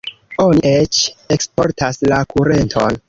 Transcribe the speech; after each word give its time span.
Oni 0.43 0.63
eĉ 0.69 1.01
eksportas 1.37 2.03
la 2.13 2.23
kurenton. 2.33 2.99